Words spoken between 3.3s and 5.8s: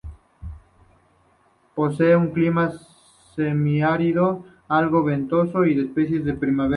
semiárido, algo ventoso, en